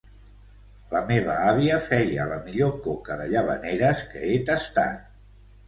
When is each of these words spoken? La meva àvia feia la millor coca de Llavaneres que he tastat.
La 0.93 1.01
meva 1.11 1.35
àvia 1.49 1.77
feia 1.89 2.25
la 2.33 2.41
millor 2.49 2.73
coca 2.89 3.21
de 3.21 3.29
Llavaneres 3.37 4.05
que 4.17 4.27
he 4.33 4.35
tastat. 4.51 5.09